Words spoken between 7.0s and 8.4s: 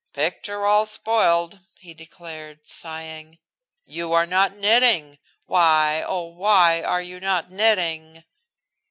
you not knitting?"